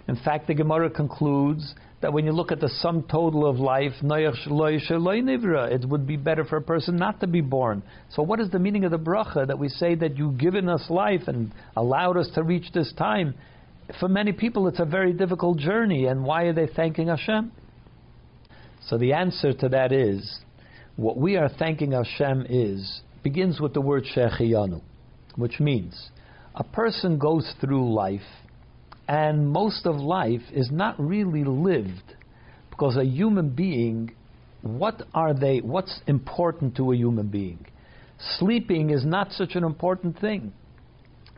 In 0.06 0.16
fact, 0.16 0.46
the 0.48 0.54
Gemara 0.54 0.90
concludes 0.90 1.74
that 2.02 2.12
when 2.12 2.26
you 2.26 2.32
look 2.32 2.52
at 2.52 2.60
the 2.60 2.68
sum 2.68 3.04
total 3.10 3.48
of 3.48 3.56
life, 3.58 3.92
it 4.02 5.88
would 5.88 6.06
be 6.06 6.16
better 6.16 6.44
for 6.44 6.58
a 6.58 6.62
person 6.62 6.96
not 6.96 7.20
to 7.20 7.26
be 7.26 7.40
born. 7.40 7.82
So, 8.10 8.22
what 8.22 8.40
is 8.40 8.50
the 8.50 8.58
meaning 8.58 8.84
of 8.84 8.90
the 8.90 8.98
bracha 8.98 9.46
that 9.46 9.58
we 9.58 9.70
say 9.70 9.94
that 9.94 10.18
you've 10.18 10.36
given 10.36 10.68
us 10.68 10.84
life 10.90 11.22
and 11.28 11.50
allowed 11.74 12.18
us 12.18 12.28
to 12.34 12.42
reach 12.42 12.72
this 12.74 12.92
time? 12.98 13.34
For 14.00 14.08
many 14.08 14.32
people, 14.32 14.68
it's 14.68 14.80
a 14.80 14.84
very 14.84 15.12
difficult 15.12 15.58
journey, 15.58 16.06
and 16.06 16.24
why 16.24 16.44
are 16.44 16.52
they 16.52 16.66
thanking 16.66 17.08
Hashem? 17.08 17.52
So 18.86 18.98
the 18.98 19.12
answer 19.12 19.52
to 19.52 19.68
that 19.70 19.92
is, 19.92 20.40
what 20.96 21.16
we 21.16 21.36
are 21.36 21.48
thanking 21.48 21.92
Hashem 21.92 22.46
is 22.48 23.02
begins 23.22 23.60
with 23.60 23.74
the 23.74 23.80
word 23.80 24.04
shechiyanu, 24.14 24.80
which 25.36 25.58
means 25.58 26.10
a 26.54 26.64
person 26.64 27.18
goes 27.18 27.52
through 27.60 27.92
life, 27.92 28.20
and 29.08 29.48
most 29.48 29.86
of 29.86 29.96
life 29.96 30.42
is 30.52 30.70
not 30.70 30.98
really 30.98 31.44
lived, 31.44 32.14
because 32.70 32.96
a 32.96 33.04
human 33.04 33.50
being, 33.50 34.14
what 34.62 35.02
are 35.14 35.34
they? 35.34 35.58
What's 35.58 36.00
important 36.06 36.76
to 36.76 36.92
a 36.92 36.96
human 36.96 37.28
being? 37.28 37.66
Sleeping 38.38 38.90
is 38.90 39.04
not 39.04 39.32
such 39.32 39.56
an 39.56 39.64
important 39.64 40.18
thing. 40.20 40.52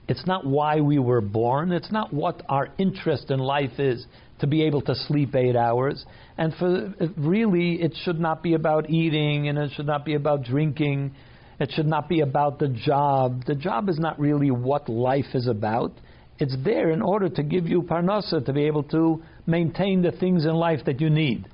It's 0.08 0.26
not 0.26 0.46
why 0.46 0.80
we 0.80 0.98
were 0.98 1.20
born. 1.20 1.72
It's 1.72 1.90
not 1.90 2.12
what 2.12 2.42
our 2.48 2.68
interest 2.78 3.30
in 3.30 3.40
life 3.40 3.78
is 3.78 4.06
to 4.40 4.46
be 4.46 4.62
able 4.64 4.82
to 4.82 4.94
sleep 4.94 5.34
eight 5.34 5.56
hours. 5.56 6.04
And 6.38 6.54
for 6.54 6.94
really, 7.16 7.82
it 7.82 7.94
should 8.04 8.20
not 8.20 8.42
be 8.42 8.54
about 8.54 8.88
eating 8.90 9.48
and 9.48 9.58
it 9.58 9.72
should 9.74 9.86
not 9.86 10.04
be 10.04 10.14
about 10.14 10.44
drinking. 10.44 11.12
It 11.58 11.72
should 11.74 11.86
not 11.86 12.08
be 12.08 12.20
about 12.20 12.58
the 12.58 12.68
job. 12.68 13.46
The 13.46 13.54
job 13.54 13.88
is 13.88 13.98
not 13.98 14.20
really 14.20 14.50
what 14.50 14.88
life 14.88 15.34
is 15.34 15.48
about. 15.48 15.92
It's 16.38 16.54
there 16.64 16.90
in 16.90 17.00
order 17.00 17.30
to 17.30 17.42
give 17.42 17.66
you 17.66 17.82
parnasa 17.82 18.44
to 18.44 18.52
be 18.52 18.64
able 18.66 18.82
to 18.84 19.22
maintain 19.46 20.02
the 20.02 20.12
things 20.12 20.44
in 20.44 20.54
life 20.54 20.80
that 20.84 21.00
you 21.00 21.10
need. 21.10 21.48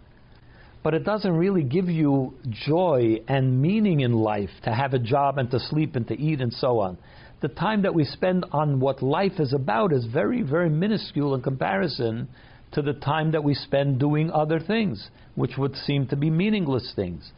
but 0.83 0.95
it 0.95 1.05
doesn't 1.05 1.37
really 1.37 1.63
give 1.63 1.89
you 1.89 2.35
joy 2.67 3.21
and 3.29 3.63
meaning 3.63 4.01
in 4.01 4.13
life 4.13 4.51
to 4.65 4.75
have 4.75 4.95
a 4.95 4.99
job 4.99 5.39
and 5.39 5.51
to 5.51 5.61
sleep 5.61 5.95
and 5.95 6.09
to 6.09 6.19
eat 6.19 6.41
and 6.41 6.53
so 6.53 6.81
on. 6.81 6.99
The 7.43 7.49
time 7.49 7.83
that 7.83 7.95
we 7.95 8.05
spend 8.05 8.47
on 8.53 8.79
what 8.79 9.03
life 9.03 9.41
is 9.41 9.53
about 9.53 9.93
is 9.93 10.05
very, 10.07 10.43
very 10.43 10.71
minuscule 10.71 11.35
in 11.35 11.43
comparison 11.43 12.29
to 12.71 12.83
the 12.83 12.93
time 12.93 13.33
that 13.33 13.43
we 13.43 13.53
spend 13.55 13.99
doing 13.99 14.31
other 14.31 14.61
things, 14.61 15.11
which 15.35 15.59
would 15.59 15.75
seem 15.75 16.07
to 16.07 16.17
be 16.17 16.31
meaningless 16.31 16.93
things. 16.95 17.33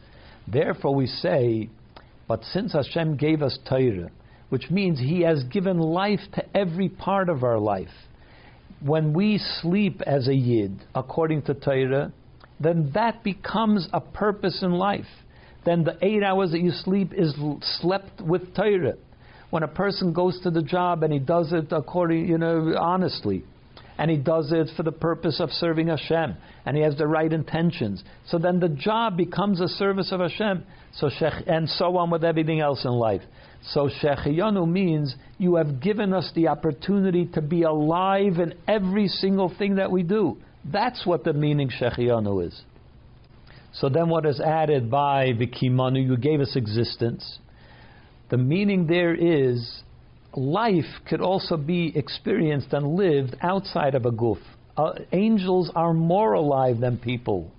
Therefore, 0.47 0.93
we 0.93 1.07
say, 1.07 1.69
but 2.27 2.43
since 2.43 2.73
Hashem 2.73 3.17
gave 3.17 3.41
us 3.41 3.57
Torah, 3.67 4.11
which 4.49 4.69
means 4.69 4.99
He 4.99 5.21
has 5.21 5.43
given 5.45 5.79
life 5.79 6.21
to 6.35 6.55
every 6.55 6.87
part 6.87 7.27
of 7.27 7.43
our 7.43 7.57
life, 7.57 7.89
when 8.81 9.11
we 9.11 9.39
sleep 9.61 10.03
as 10.05 10.27
a 10.27 10.35
Yid, 10.35 10.85
according 10.93 11.41
to 11.43 11.55
Torah, 11.55 12.13
then 12.59 12.91
that 12.93 13.23
becomes 13.23 13.87
a 13.91 14.01
purpose 14.01 14.61
in 14.61 14.71
life. 14.71 15.05
Then 15.65 15.83
the 15.83 15.97
eight 16.03 16.21
hours 16.21 16.51
that 16.51 16.61
you 16.61 16.71
sleep 16.71 17.11
is 17.11 17.33
slept 17.79 18.21
with 18.21 18.55
Torah. 18.55 18.93
When 19.55 19.63
a 19.63 19.69
person 19.69 20.11
goes 20.11 20.37
to 20.41 20.51
the 20.51 20.61
job 20.61 21.01
and 21.03 21.13
he 21.13 21.19
does 21.19 21.53
it 21.53 21.67
according, 21.71 22.27
you 22.27 22.37
know, 22.37 22.75
honestly, 22.77 23.45
and 23.97 24.11
he 24.11 24.17
does 24.17 24.51
it 24.51 24.69
for 24.75 24.83
the 24.83 24.91
purpose 24.91 25.39
of 25.39 25.49
serving 25.49 25.87
Hashem, 25.87 26.35
and 26.65 26.75
he 26.75 26.83
has 26.83 26.97
the 26.97 27.07
right 27.07 27.31
intentions. 27.31 28.03
So 28.27 28.37
then 28.37 28.59
the 28.59 28.67
job 28.67 29.15
becomes 29.15 29.61
a 29.61 29.69
service 29.69 30.11
of 30.11 30.19
Hashem. 30.19 30.65
So 30.95 31.09
shech, 31.09 31.47
and 31.47 31.69
so 31.69 31.95
on 31.95 32.09
with 32.09 32.25
everything 32.25 32.59
else 32.59 32.83
in 32.83 32.91
life. 32.91 33.21
So 33.69 33.89
Shechiyanu 34.03 34.69
means 34.69 35.15
you 35.37 35.55
have 35.55 35.79
given 35.79 36.11
us 36.11 36.29
the 36.35 36.49
opportunity 36.49 37.25
to 37.27 37.41
be 37.41 37.63
alive 37.63 38.39
in 38.39 38.55
every 38.67 39.07
single 39.07 39.55
thing 39.57 39.75
that 39.75 39.89
we 39.89 40.03
do. 40.03 40.35
That's 40.65 41.05
what 41.05 41.23
the 41.23 41.31
meaning 41.31 41.69
Shechiyanu 41.69 42.45
is. 42.45 42.61
So 43.71 43.87
then 43.87 44.09
what 44.09 44.25
is 44.25 44.41
added 44.41 44.91
by 44.91 45.31
Vikimanu, 45.31 46.05
you 46.05 46.17
gave 46.17 46.41
us 46.41 46.57
existence. 46.57 47.39
The 48.29 48.37
meaning 48.37 48.87
there 48.87 49.13
is 49.13 49.83
life 50.35 50.85
could 51.07 51.21
also 51.21 51.57
be 51.57 51.93
experienced 51.95 52.73
and 52.73 52.95
lived 52.95 53.35
outside 53.41 53.95
of 53.95 54.05
a 54.05 54.11
guf. 54.11 54.39
Uh, 54.77 54.93
angels 55.11 55.71
are 55.75 55.93
more 55.93 56.33
alive 56.33 56.79
than 56.79 56.97
people. 56.97 57.51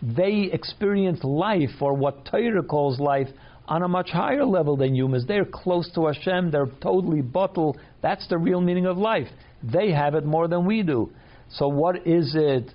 They 0.00 0.48
experience 0.52 1.22
life, 1.22 1.80
or 1.80 1.94
what 1.94 2.24
Torah 2.24 2.62
calls 2.62 2.98
life, 2.98 3.28
on 3.68 3.82
a 3.82 3.88
much 3.88 4.10
higher 4.10 4.44
level 4.44 4.76
than 4.76 4.94
humans. 4.94 5.26
They're 5.26 5.44
close 5.44 5.90
to 5.94 6.06
Hashem, 6.06 6.50
they're 6.50 6.70
totally 6.82 7.22
batel. 7.22 7.76
That's 8.00 8.26
the 8.28 8.38
real 8.38 8.60
meaning 8.60 8.86
of 8.86 8.98
life. 8.98 9.28
They 9.62 9.92
have 9.92 10.14
it 10.14 10.24
more 10.24 10.48
than 10.48 10.66
we 10.66 10.82
do. 10.82 11.10
So, 11.50 11.68
what 11.68 12.06
is 12.06 12.34
it? 12.34 12.72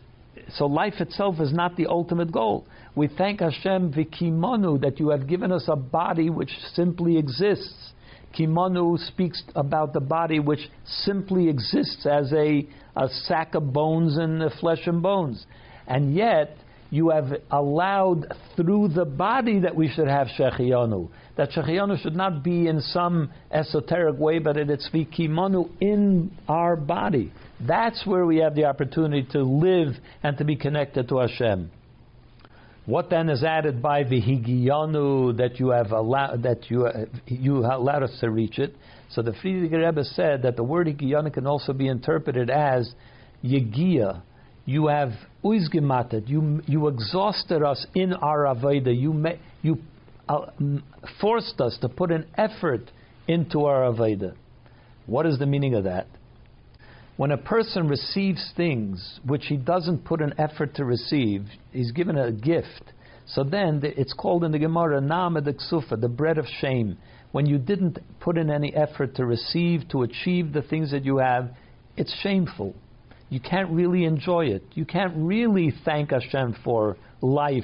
So, 0.54 0.66
life 0.66 0.96
itself 1.00 1.40
is 1.40 1.52
not 1.54 1.76
the 1.76 1.88
ultimate 1.88 2.32
goal. 2.32 2.66
We 2.96 3.08
thank 3.08 3.42
Hashem 3.42 3.94
vikimanu 3.94 4.82
that 4.82 5.00
you 5.00 5.10
have 5.10 5.28
given 5.28 5.52
us 5.52 5.66
a 5.68 5.76
body 5.76 6.30
which 6.30 6.52
simply 6.74 7.18
exists 7.18 7.94
Kimanu 8.38 9.00
speaks 9.08 9.42
about 9.56 9.94
the 9.94 10.00
body 10.00 10.40
which 10.40 10.70
simply 10.86 11.50
exists 11.50 12.06
as 12.06 12.32
a, 12.34 12.68
a 12.96 13.08
sack 13.10 13.56
of 13.56 13.74
bones 13.74 14.18
and 14.18 14.52
flesh 14.60 14.86
and 14.86 15.02
bones. 15.02 15.46
And 15.88 16.14
yet, 16.14 16.56
you 16.90 17.10
have 17.10 17.42
allowed 17.52 18.34
through 18.56 18.90
the 18.90 19.06
body 19.06 19.60
that 19.60 19.76
we 19.76 19.90
should 19.90 20.08
have 20.08 20.28
Shechianu. 20.38 21.10
That 21.36 21.52
Shechianu 21.52 22.02
should 22.02 22.16
not 22.16 22.44
be 22.44 22.68
in 22.68 22.82
some 22.82 23.32
esoteric 23.52 24.18
way, 24.18 24.40
but 24.40 24.58
it's 24.58 24.90
Vikimanu 24.94 25.70
in 25.82 26.32
our 26.48 26.76
body. 26.76 27.32
That's 27.66 28.06
where 28.06 28.26
we 28.26 28.38
have 28.38 28.56
the 28.56 28.66
opportunity 28.66 29.28
to 29.32 29.44
live 29.44 29.96
and 30.24 30.38
to 30.38 30.46
be 30.46 30.56
connected 30.56 31.10
to 31.10 31.18
Hashem. 31.20 31.72
What 32.88 33.10
then 33.10 33.28
is 33.28 33.44
added 33.44 33.82
by 33.82 34.04
the 34.04 34.22
higiyanu 34.22 35.36
that 35.38 35.60
you 35.60 35.72
have 35.72 35.92
allowed 35.92 36.44
that 36.44 36.72
you 36.72 36.88
you 37.26 37.58
allowed 37.66 38.04
us 38.04 38.18
to 38.22 38.30
reach 38.30 38.60
it? 38.60 38.78
So 39.10 39.22
the 39.22 39.32
Frierdiker 39.32 39.86
Rebbe 39.86 40.06
said 40.06 40.44
that 40.44 40.56
the 40.56 40.64
word 40.64 40.88
higiyanu 40.88 41.34
can 41.34 41.46
also 41.46 41.74
be 41.74 41.90
interpreted 41.90 42.50
as 42.50 42.90
yegia. 43.44 44.22
You 44.68 44.88
have 44.88 45.14
uizgematet. 45.46 46.28
You 46.28 46.62
you 46.68 46.90
exhausted 46.90 47.64
us 47.64 47.88
in 47.96 48.12
our 48.12 48.44
avodah. 48.54 48.94
You 48.94 49.26
you 49.62 49.78
uh, 50.28 50.48
forced 51.22 51.62
us 51.62 51.78
to 51.80 51.88
put 51.88 52.12
an 52.12 52.28
effort 52.38 52.92
into 53.30 53.64
our 53.64 53.90
avodah. 53.90 54.36
What 55.06 55.26
is 55.26 55.40
the 55.40 55.46
meaning 55.46 55.74
of 55.74 55.86
that? 55.86 56.08
When 57.16 57.32
a 57.32 57.38
person 57.38 57.88
receives 57.88 58.52
things 58.58 59.22
which 59.26 59.46
he 59.46 59.56
doesn't 59.56 60.04
put 60.04 60.22
an 60.22 60.34
effort 60.38 60.76
to 60.76 60.84
receive, 60.84 61.46
he's 61.72 61.92
given 61.94 62.18
a 62.18 62.34
gift. 62.34 62.92
So 63.26 63.46
then 63.46 63.80
it's 63.84 64.14
called 64.14 64.44
in 64.44 64.52
the 64.52 64.60
Gemara 64.60 65.00
Nama 65.00 65.42
de 65.42 65.54
Ksufa, 65.54 66.00
the 66.00 66.10
bread 66.10 66.38
of 66.38 66.46
shame. 66.60 66.98
When 67.32 67.46
you 67.46 67.58
didn't 67.58 68.00
put 68.20 68.38
in 68.38 68.52
any 68.52 68.76
effort 68.76 69.16
to 69.16 69.26
receive, 69.26 69.88
to 69.92 70.04
achieve 70.04 70.52
the 70.52 70.62
things 70.62 70.92
that 70.92 71.06
you 71.06 71.18
have, 71.18 71.52
it's 71.96 72.14
shameful. 72.22 72.76
You 73.30 73.40
can't 73.40 73.70
really 73.70 74.06
enjoy 74.06 74.48
it. 74.48 74.64
You 74.74 74.86
can't 74.86 75.14
really 75.16 75.74
thank 75.84 76.12
Hashem 76.12 76.58
for 76.64 76.98
life 77.22 77.64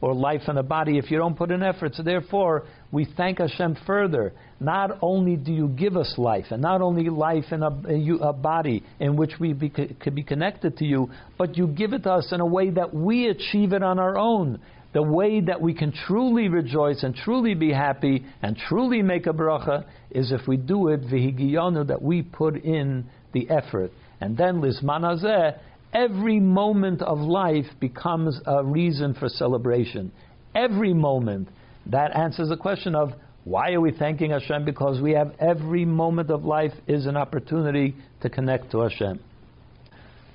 or 0.00 0.12
life 0.12 0.42
in 0.48 0.58
a 0.58 0.62
body 0.62 0.98
if 0.98 1.10
you 1.10 1.16
don't 1.16 1.36
put 1.36 1.50
in 1.50 1.62
effort. 1.62 1.94
So 1.94 2.02
therefore, 2.02 2.64
we 2.92 3.06
thank 3.16 3.38
Hashem 3.38 3.78
further. 3.86 4.34
Not 4.60 4.98
only 5.00 5.36
do 5.36 5.52
you 5.52 5.68
give 5.68 5.96
us 5.96 6.14
life, 6.18 6.46
and 6.50 6.60
not 6.60 6.82
only 6.82 7.08
life 7.08 7.44
in 7.52 7.62
a, 7.62 8.26
a 8.28 8.32
body 8.32 8.82
in 9.00 9.16
which 9.16 9.32
we 9.40 9.54
be, 9.54 9.70
could 9.70 10.14
be 10.14 10.22
connected 10.22 10.76
to 10.78 10.84
you, 10.84 11.10
but 11.38 11.56
you 11.56 11.68
give 11.68 11.94
it 11.94 12.02
to 12.02 12.12
us 12.12 12.32
in 12.32 12.40
a 12.40 12.46
way 12.46 12.70
that 12.70 12.92
we 12.92 13.28
achieve 13.28 13.72
it 13.72 13.82
on 13.82 13.98
our 13.98 14.18
own. 14.18 14.60
The 14.92 15.02
way 15.02 15.40
that 15.40 15.60
we 15.60 15.74
can 15.74 15.92
truly 16.06 16.48
rejoice 16.48 17.02
and 17.02 17.16
truly 17.16 17.54
be 17.54 17.72
happy 17.72 18.26
and 18.42 18.56
truly 18.68 19.02
make 19.02 19.26
a 19.26 19.32
bracha 19.32 19.86
is 20.10 20.30
if 20.30 20.46
we 20.46 20.56
do 20.56 20.88
it 20.88 21.00
vihigiyanu 21.02 21.88
that 21.88 22.00
we 22.00 22.22
put 22.22 22.56
in 22.56 23.06
the 23.32 23.48
effort. 23.50 23.90
And 24.24 24.36
then 24.36 24.62
lizmanazeh, 24.62 25.58
Every 25.94 26.40
moment 26.40 27.02
of 27.02 27.18
life 27.18 27.66
becomes 27.78 28.40
a 28.46 28.64
reason 28.64 29.14
for 29.14 29.28
celebration. 29.28 30.10
Every 30.52 30.92
moment. 30.92 31.48
That 31.86 32.16
answers 32.16 32.48
the 32.48 32.56
question 32.56 32.96
of 32.96 33.12
why 33.44 33.72
are 33.72 33.80
we 33.80 33.92
thanking 33.92 34.30
Hashem? 34.30 34.64
Because 34.64 35.00
we 35.00 35.12
have 35.12 35.34
every 35.38 35.84
moment 35.84 36.30
of 36.30 36.44
life 36.44 36.72
is 36.88 37.06
an 37.06 37.16
opportunity 37.16 37.94
to 38.22 38.30
connect 38.30 38.72
to 38.72 38.80
Hashem. 38.80 39.20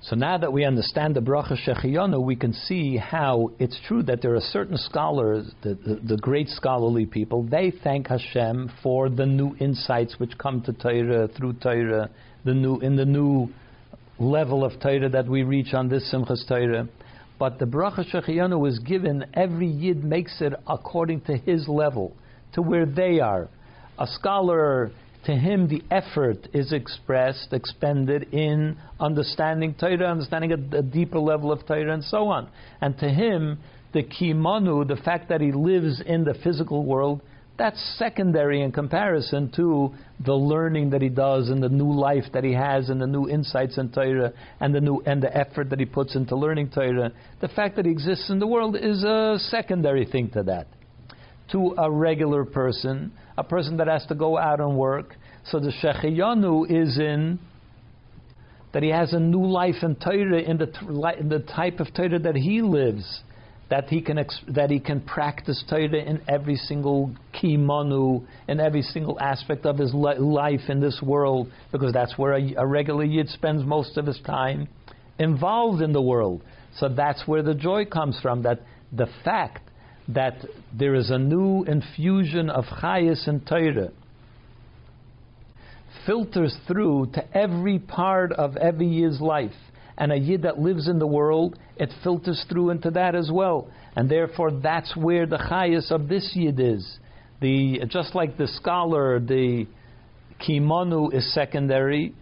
So 0.02 0.16
now 0.16 0.38
that 0.38 0.54
we 0.54 0.64
understand 0.64 1.16
the 1.16 1.20
bracha 1.20 1.58
shechiyanu, 1.68 2.24
we 2.24 2.38
can 2.38 2.54
see 2.54 2.96
how 2.96 3.52
it's 3.60 3.78
true 3.86 4.02
that 4.04 4.22
there 4.22 4.36
are 4.36 4.42
certain 4.42 4.78
scholars, 4.78 5.52
the, 5.62 5.74
the, 5.74 6.00
the, 6.08 6.18
great 6.18 6.48
scholarly 6.48 7.06
people, 7.06 7.44
they 7.44 7.74
thank 7.84 8.08
Hashem 8.08 8.72
for 8.82 9.10
the 9.10 9.26
new 9.26 9.58
insights 9.60 10.18
which 10.20 10.38
come 10.38 10.62
to 10.62 10.72
Torah 10.72 11.28
through 11.28 11.54
Torah, 11.54 12.10
the 12.46 12.54
new 12.54 12.80
in 12.80 12.96
the 12.96 13.04
new 13.04 13.50
level 14.20 14.66
of 14.66 14.80
Torah 14.82 15.10
that 15.10 15.28
we 15.28 15.44
reach 15.44 15.74
on 15.74 15.90
this 15.90 16.14
Simchas 16.14 16.48
Torah. 16.48 16.88
But 17.40 17.58
the 17.58 17.66
bracha 17.66 18.06
shechiyanu 18.12 18.68
is 18.68 18.80
given, 18.80 19.26
every 19.34 19.68
Yid 19.68 20.04
makes 20.04 20.42
it 20.42 20.54
according 20.68 21.22
to 21.22 21.38
his 21.38 21.68
level, 21.70 22.14
to 22.54 22.62
where 22.62 22.86
they 22.86 23.22
are. 23.22 23.48
A 23.98 24.08
scholar, 24.08 24.92
to 25.26 25.32
him 25.32 25.70
the 25.70 25.82
effort 25.90 26.50
is 26.54 26.74
expressed, 26.74 27.54
expended 27.54 28.34
in 28.34 28.78
understanding 29.00 29.74
Torah, 29.74 30.12
understanding 30.12 30.52
a, 30.52 30.78
a 30.78 30.82
deeper 30.82 31.20
level 31.20 31.52
of 31.52 31.66
Torah, 31.66 31.94
and 31.94 32.04
so 32.04 32.28
on. 32.28 32.50
And 32.82 32.98
to 33.00 33.08
him, 33.08 33.60
the 33.94 34.04
kimanu, 34.04 34.86
the 34.88 34.98
fact 34.98 35.30
that 35.30 35.40
he 35.40 35.54
lives 35.54 36.02
in 36.06 36.26
the 36.26 36.34
physical 36.44 36.86
world, 36.86 37.22
that's 37.60 37.80
secondary 38.00 38.62
in 38.62 38.72
comparison 38.72 39.52
to 39.58 39.94
the 40.26 40.34
learning 40.34 40.90
that 40.92 41.02
he 41.02 41.10
does 41.10 41.50
and 41.50 41.62
the 41.62 41.70
new 41.70 41.92
life 41.92 42.24
that 42.34 42.44
he 42.44 42.54
has 42.54 42.90
and 42.90 43.00
the 43.00 43.06
new 43.06 43.30
insights 43.30 43.78
in 43.78 43.92
Torah 43.92 44.34
and 44.62 44.74
the 44.74 44.82
new 44.82 45.02
and 45.06 45.22
the 45.22 45.36
effort 45.38 45.70
that 45.70 45.80
he 45.80 45.86
puts 45.86 46.16
into 46.16 46.36
learning 46.36 46.72
Torah. 46.72 47.12
The 47.42 47.50
fact 47.50 47.76
that 47.76 47.86
he 47.86 47.92
exists 47.92 48.30
in 48.30 48.40
the 48.40 48.48
world 48.48 48.76
is 48.76 49.04
a 49.04 49.38
secondary 49.38 50.06
thing 50.06 50.30
to 50.32 50.44
that. 50.44 50.68
To 51.52 51.76
a 51.78 51.92
regular 51.92 52.46
person, 52.46 53.12
a 53.38 53.44
person 53.44 53.78
that 53.78 53.88
has 53.88 54.06
to 54.08 54.16
go 54.16 54.38
out 54.38 54.60
and 54.60 54.78
work. 54.78 55.16
So 55.46 55.60
the 55.60 55.74
Shechiyanu 55.84 56.72
is 56.72 56.98
in 56.98 57.40
that 58.72 58.84
he 58.84 58.90
has 58.90 59.14
a 59.14 59.20
new 59.20 59.46
life 59.46 59.84
in 59.84 59.96
Torah 59.96 60.42
in 60.42 60.58
the, 60.58 61.16
in 61.20 61.28
the 61.28 61.40
type 61.40 61.80
of 61.80 61.94
Torah 61.94 62.20
that 62.20 62.36
he 62.36 62.62
lives 62.62 63.22
that 63.70 63.88
he 63.90 64.02
can 64.02 64.26
that 64.48 64.72
he 64.72 64.80
can 64.80 65.00
practice 65.02 65.64
Torah 65.70 66.02
in 66.02 66.22
every 66.28 66.56
single 66.56 67.14
kimanu, 67.34 68.26
in 68.48 68.60
every 68.60 68.82
single 68.82 69.20
aspect 69.20 69.66
of 69.66 69.78
his 69.78 69.94
li- 69.94 70.18
life 70.18 70.70
in 70.70 70.80
this 70.80 71.00
world, 71.04 71.52
because 71.72 71.94
that's 71.94 72.18
where 72.18 72.34
a, 72.34 72.54
a 72.56 72.66
regular 72.66 73.04
yid 73.04 73.30
spends 73.30 73.64
most 73.64 73.98
of 73.98 74.08
his 74.08 74.20
time 74.26 74.68
involved 75.20 75.82
in 75.82 75.94
the 75.94 76.02
world. 76.02 76.42
So 76.78 76.90
that's 76.90 77.28
where 77.28 77.44
the 77.44 77.54
joy 77.54 77.86
comes 77.86 78.20
from. 78.22 78.44
That 78.44 78.62
the 78.92 79.08
fact 79.24 79.70
that 80.08 80.44
there 80.74 80.96
is 80.96 81.12
a 81.12 81.20
new 81.20 81.64
infusion 81.66 82.50
of 82.50 82.66
chayas 82.66 83.28
and 83.28 83.46
Torah 83.46 83.92
filters 86.08 86.56
through 86.68 87.08
to 87.14 87.38
every 87.38 87.78
part 87.78 88.32
of 88.32 88.58
every 88.58 88.88
yid's 88.88 89.22
life 89.22 89.52
and 90.00 90.12
a 90.12 90.18
yid 90.18 90.44
that 90.44 90.58
lives 90.58 90.88
in 90.88 90.98
the 90.98 91.08
world, 91.08 91.60
it 91.76 91.92
filters 92.04 92.44
through 92.50 92.72
into 92.72 92.90
that 92.92 93.14
as 93.16 93.30
well. 93.32 93.70
and 93.96 94.10
therefore 94.10 94.52
that's 94.52 94.96
where 94.96 95.26
the 95.26 95.38
chayas 95.38 95.92
of 95.92 96.08
this 96.08 96.32
yid 96.36 96.60
is. 96.60 97.00
The 97.42 97.82
just 97.88 98.16
like 98.16 98.38
the 98.38 98.48
scholar, 98.48 99.20
the 99.20 99.68
kimonu 100.40 101.14
is 101.14 101.34
secondary 101.34 102.14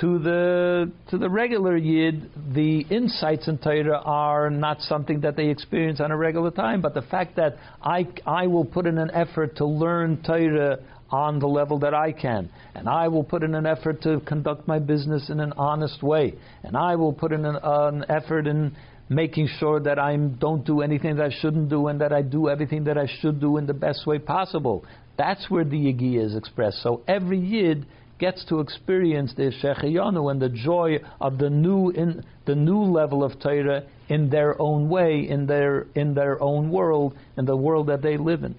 to 0.00 0.18
the 0.18 0.90
to 1.10 1.18
the 1.18 1.30
regular 1.30 1.76
yid. 1.76 2.30
The 2.52 2.80
insights 2.90 3.46
in 3.48 3.58
Torah 3.58 4.02
are 4.04 4.50
not 4.50 4.80
something 4.82 5.20
that 5.20 5.36
they 5.36 5.48
experience 5.48 6.00
on 6.00 6.10
a 6.10 6.16
regular 6.16 6.50
time, 6.50 6.80
but 6.80 6.94
the 6.94 7.02
fact 7.02 7.36
that 7.36 7.56
I 7.82 8.08
I 8.26 8.46
will 8.48 8.64
put 8.64 8.86
in 8.86 8.98
an 8.98 9.10
effort 9.12 9.56
to 9.56 9.66
learn 9.66 10.22
Torah 10.22 10.78
on 11.10 11.38
the 11.38 11.46
level 11.46 11.78
that 11.80 11.94
I 11.94 12.12
can. 12.12 12.50
And 12.74 12.88
I 12.88 13.08
will 13.08 13.24
put 13.24 13.42
in 13.42 13.54
an 13.54 13.66
effort 13.66 14.02
to 14.02 14.20
conduct 14.20 14.66
my 14.66 14.78
business 14.78 15.30
in 15.30 15.40
an 15.40 15.52
honest 15.56 16.02
way. 16.02 16.34
And 16.62 16.76
I 16.76 16.96
will 16.96 17.12
put 17.12 17.32
in 17.32 17.44
an, 17.44 17.56
uh, 17.56 17.90
an 17.92 18.04
effort 18.08 18.46
in 18.46 18.74
making 19.08 19.48
sure 19.58 19.80
that 19.80 19.98
I 19.98 20.16
don't 20.16 20.64
do 20.64 20.80
anything 20.80 21.16
that 21.16 21.26
I 21.26 21.30
shouldn't 21.40 21.68
do 21.68 21.88
and 21.88 22.00
that 22.00 22.12
I 22.12 22.22
do 22.22 22.48
everything 22.48 22.84
that 22.84 22.96
I 22.98 23.06
should 23.20 23.40
do 23.40 23.58
in 23.58 23.66
the 23.66 23.74
best 23.74 24.06
way 24.06 24.18
possible. 24.18 24.84
That's 25.16 25.48
where 25.50 25.64
the 25.64 25.76
Yigi 25.76 26.22
is 26.24 26.34
expressed. 26.34 26.82
So 26.82 27.02
every 27.06 27.38
Yid 27.38 27.86
gets 28.18 28.44
to 28.46 28.60
experience 28.60 29.34
the 29.36 29.52
Shechayanu 29.62 30.30
and 30.30 30.40
the 30.40 30.48
joy 30.48 30.98
of 31.20 31.38
the 31.38 31.50
new 31.50 31.90
in 31.90 32.24
the 32.46 32.54
new 32.54 32.82
level 32.82 33.22
of 33.22 33.38
Torah 33.40 33.84
in 34.08 34.30
their 34.30 34.60
own 34.60 34.88
way, 34.88 35.28
in 35.28 35.46
their 35.46 35.86
in 35.94 36.14
their 36.14 36.40
own 36.42 36.70
world, 36.70 37.16
in 37.36 37.44
the 37.44 37.56
world 37.56 37.88
that 37.88 38.02
they 38.02 38.16
live 38.16 38.44
in. 38.44 38.54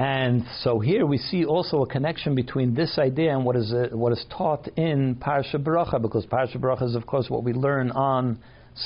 And 0.00 0.46
so 0.62 0.78
here 0.78 1.04
we 1.04 1.18
see 1.18 1.44
also 1.44 1.82
a 1.82 1.86
connection 1.86 2.34
between 2.34 2.72
this 2.72 2.98
idea 2.98 3.36
and 3.36 3.44
what 3.44 3.54
is 3.54 3.70
uh, 3.70 3.94
what 3.94 4.12
is 4.12 4.24
taught 4.34 4.66
in 4.78 5.16
Parsha 5.16 5.56
Baracha, 5.56 6.00
because 6.00 6.24
Parsha 6.24 6.56
Baracha 6.56 6.84
is 6.84 6.94
of 6.94 7.06
course 7.06 7.28
what 7.28 7.44
we 7.44 7.52
learn 7.52 7.90
on 7.90 8.38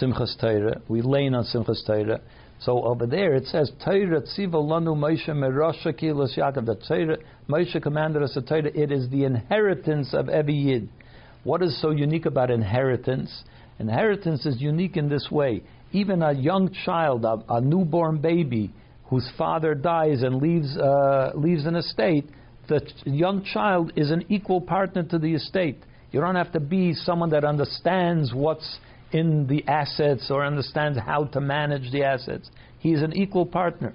Simchas 0.02 0.36
Torah. 0.40 0.82
We 0.88 1.02
learn 1.02 1.36
on 1.36 1.44
Simchas 1.44 1.86
Torah. 1.86 2.20
So 2.58 2.82
over 2.82 3.06
there 3.06 3.34
it 3.34 3.46
says 3.46 3.70
Torah 3.84 4.22
tziva 4.22 4.54
lanu 4.54 4.96
Moshe 4.96 5.28
merasha 5.28 5.96
kilos 5.96 6.34
Yaakov. 6.36 6.66
The 6.66 6.74
Torah 6.74 7.18
Moshe 7.48 7.80
commanded 7.80 8.24
us 8.24 8.36
a 8.36 8.42
Torah. 8.42 8.72
It 8.74 8.90
is 8.90 9.08
the 9.08 9.22
inheritance 9.22 10.14
of 10.14 10.28
every 10.28 10.54
Yid. 10.54 10.88
What 11.44 11.62
is 11.62 11.80
so 11.80 11.92
unique 11.92 12.26
about 12.26 12.50
inheritance? 12.50 13.44
Inheritance 13.78 14.46
is 14.46 14.60
unique 14.60 14.96
in 14.96 15.08
this 15.08 15.28
way. 15.30 15.62
Even 15.92 16.22
a 16.22 16.32
young 16.32 16.74
child, 16.84 17.24
a, 17.24 17.38
a 17.48 17.60
newborn 17.60 18.18
baby 18.18 18.72
whose 19.06 19.28
father 19.36 19.74
dies 19.74 20.22
and 20.22 20.40
leaves, 20.40 20.76
uh, 20.76 21.32
leaves 21.34 21.66
an 21.66 21.76
estate, 21.76 22.24
the 22.68 22.80
young 23.04 23.44
child 23.44 23.92
is 23.96 24.10
an 24.10 24.24
equal 24.28 24.60
partner 24.60 25.02
to 25.02 25.18
the 25.18 25.34
estate. 25.34 25.78
You 26.12 26.20
don't 26.20 26.36
have 26.36 26.52
to 26.52 26.60
be 26.60 26.94
someone 26.94 27.30
that 27.30 27.44
understands 27.44 28.32
what's 28.32 28.78
in 29.12 29.46
the 29.46 29.64
assets 29.68 30.30
or 30.30 30.44
understands 30.44 30.98
how 30.98 31.24
to 31.24 31.40
manage 31.40 31.92
the 31.92 32.04
assets. 32.04 32.50
He 32.78 32.92
is 32.92 33.02
an 33.02 33.12
equal 33.14 33.46
partner. 33.46 33.94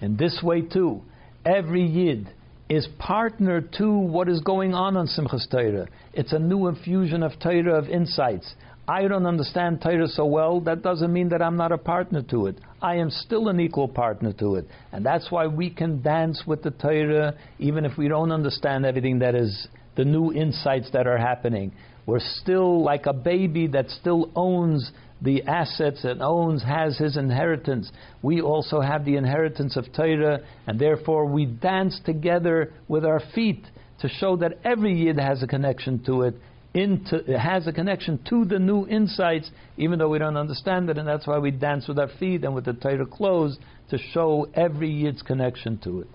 In 0.00 0.16
this 0.16 0.40
way, 0.42 0.62
too, 0.62 1.02
every 1.44 1.84
Yid 1.84 2.28
is 2.68 2.86
partner 2.98 3.60
to 3.78 3.90
what 3.90 4.28
is 4.28 4.40
going 4.40 4.74
on 4.74 4.96
on 4.96 5.06
Simchas 5.06 5.50
Torah. 5.50 5.88
It's 6.12 6.32
a 6.32 6.38
new 6.38 6.68
infusion 6.68 7.22
of 7.22 7.32
Torah 7.40 7.78
of 7.78 7.88
insights. 7.88 8.54
I 8.88 9.06
don't 9.06 9.26
understand 9.26 9.82
Torah 9.82 10.08
so 10.08 10.24
well, 10.24 10.60
that 10.62 10.80
doesn't 10.80 11.12
mean 11.12 11.28
that 11.28 11.42
I'm 11.42 11.58
not 11.58 11.72
a 11.72 11.78
partner 11.78 12.22
to 12.30 12.46
it. 12.46 12.58
I 12.80 12.96
am 12.96 13.10
still 13.10 13.48
an 13.48 13.60
equal 13.60 13.86
partner 13.86 14.32
to 14.32 14.54
it. 14.54 14.66
And 14.92 15.04
that's 15.04 15.30
why 15.30 15.46
we 15.46 15.68
can 15.68 16.00
dance 16.00 16.44
with 16.46 16.62
the 16.62 16.70
Torah, 16.70 17.34
even 17.58 17.84
if 17.84 17.98
we 17.98 18.08
don't 18.08 18.32
understand 18.32 18.86
everything 18.86 19.18
that 19.18 19.34
is 19.34 19.68
the 19.94 20.06
new 20.06 20.32
insights 20.32 20.90
that 20.92 21.06
are 21.06 21.18
happening. 21.18 21.72
We're 22.06 22.18
still 22.20 22.82
like 22.82 23.04
a 23.04 23.12
baby 23.12 23.66
that 23.66 23.90
still 23.90 24.30
owns 24.34 24.90
the 25.20 25.42
assets 25.42 26.04
and 26.04 26.22
owns, 26.22 26.62
has 26.62 26.96
his 26.96 27.18
inheritance. 27.18 27.92
We 28.22 28.40
also 28.40 28.80
have 28.80 29.04
the 29.04 29.16
inheritance 29.16 29.76
of 29.76 29.92
Torah, 29.92 30.40
and 30.66 30.78
therefore 30.78 31.26
we 31.26 31.44
dance 31.44 32.00
together 32.06 32.72
with 32.86 33.04
our 33.04 33.20
feet 33.34 33.66
to 34.00 34.08
show 34.08 34.36
that 34.36 34.60
every 34.64 34.94
Yid 34.94 35.18
has 35.18 35.42
a 35.42 35.46
connection 35.46 36.02
to 36.04 36.22
it 36.22 36.36
into, 36.74 37.22
has 37.38 37.66
a 37.66 37.72
connection 37.72 38.20
to 38.28 38.44
the 38.44 38.58
new 38.58 38.86
insights, 38.86 39.50
even 39.76 39.98
though 39.98 40.08
we 40.08 40.18
don't 40.18 40.36
understand 40.36 40.90
it, 40.90 40.98
and 40.98 41.08
that's 41.08 41.26
why 41.26 41.38
we 41.38 41.50
dance 41.50 41.88
with 41.88 41.98
our 41.98 42.10
feet 42.18 42.44
and 42.44 42.54
with 42.54 42.64
the 42.64 42.74
Torah 42.74 43.06
clothes 43.06 43.58
to 43.90 43.98
show 43.98 44.48
every 44.54 44.90
Yid's 44.90 45.22
connection 45.22 45.78
to 45.78 46.00
it. 46.00 46.08